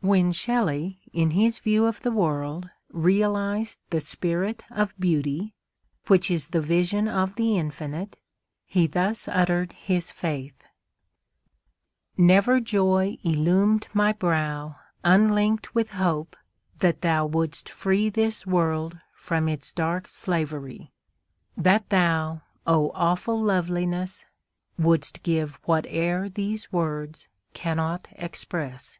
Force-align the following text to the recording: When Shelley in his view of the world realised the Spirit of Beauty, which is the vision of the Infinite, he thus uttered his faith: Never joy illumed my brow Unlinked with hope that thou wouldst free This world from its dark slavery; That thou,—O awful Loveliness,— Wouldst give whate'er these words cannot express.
When 0.00 0.32
Shelley 0.32 1.00
in 1.14 1.30
his 1.30 1.58
view 1.60 1.86
of 1.86 2.02
the 2.02 2.10
world 2.10 2.68
realised 2.90 3.78
the 3.88 4.00
Spirit 4.00 4.62
of 4.70 4.92
Beauty, 5.00 5.54
which 6.08 6.30
is 6.30 6.48
the 6.48 6.60
vision 6.60 7.08
of 7.08 7.36
the 7.36 7.56
Infinite, 7.56 8.18
he 8.66 8.86
thus 8.86 9.26
uttered 9.26 9.72
his 9.72 10.10
faith: 10.10 10.62
Never 12.18 12.60
joy 12.60 13.16
illumed 13.22 13.86
my 13.94 14.12
brow 14.12 14.76
Unlinked 15.02 15.74
with 15.74 15.92
hope 15.92 16.36
that 16.80 17.00
thou 17.00 17.24
wouldst 17.24 17.70
free 17.70 18.10
This 18.10 18.46
world 18.46 18.98
from 19.14 19.48
its 19.48 19.72
dark 19.72 20.10
slavery; 20.10 20.92
That 21.56 21.88
thou,—O 21.88 22.90
awful 22.92 23.40
Loveliness,— 23.40 24.26
Wouldst 24.78 25.22
give 25.22 25.54
whate'er 25.64 26.28
these 26.28 26.70
words 26.70 27.28
cannot 27.54 28.06
express. 28.12 28.98